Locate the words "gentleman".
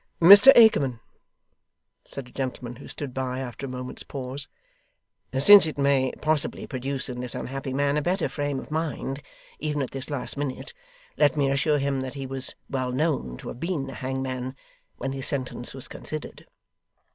2.31-2.77